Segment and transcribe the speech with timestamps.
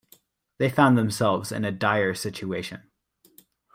[0.57, 2.89] They found themselves in a dire situation.